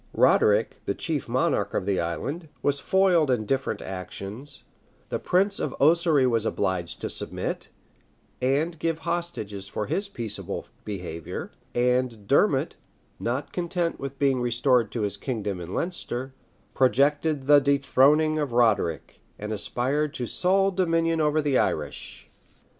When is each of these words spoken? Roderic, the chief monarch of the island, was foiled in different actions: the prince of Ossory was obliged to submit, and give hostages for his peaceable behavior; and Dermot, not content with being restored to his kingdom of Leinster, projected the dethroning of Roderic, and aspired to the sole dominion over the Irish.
Roderic, 0.17 0.81
the 0.85 0.95
chief 0.95 1.29
monarch 1.29 1.75
of 1.75 1.85
the 1.85 1.99
island, 1.99 2.49
was 2.63 2.79
foiled 2.79 3.29
in 3.29 3.45
different 3.45 3.83
actions: 3.83 4.63
the 5.09 5.19
prince 5.19 5.59
of 5.59 5.75
Ossory 5.79 6.25
was 6.25 6.43
obliged 6.43 6.99
to 7.01 7.07
submit, 7.07 7.69
and 8.41 8.79
give 8.79 8.97
hostages 9.05 9.67
for 9.67 9.85
his 9.85 10.09
peaceable 10.09 10.65
behavior; 10.85 11.51
and 11.75 12.25
Dermot, 12.27 12.77
not 13.19 13.53
content 13.53 13.99
with 13.99 14.17
being 14.17 14.41
restored 14.41 14.91
to 14.91 15.01
his 15.01 15.17
kingdom 15.17 15.59
of 15.59 15.69
Leinster, 15.69 16.33
projected 16.73 17.43
the 17.43 17.59
dethroning 17.61 18.39
of 18.39 18.53
Roderic, 18.53 19.21
and 19.37 19.53
aspired 19.53 20.15
to 20.15 20.23
the 20.23 20.27
sole 20.29 20.71
dominion 20.71 21.21
over 21.21 21.43
the 21.43 21.59
Irish. 21.59 22.27